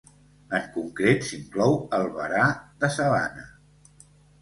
[0.59, 2.49] En concret s'inclou el varà
[2.83, 3.49] de sabana.